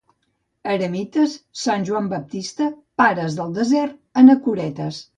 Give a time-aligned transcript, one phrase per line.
[0.75, 2.73] Eremites, sant Joan Baptista,
[3.05, 5.09] pares del desert, anacoretes.